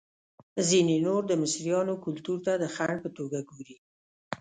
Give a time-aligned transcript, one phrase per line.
[0.67, 3.77] ځینې نور د مصریانو کلتور ته د خنډ په توګه ګوري.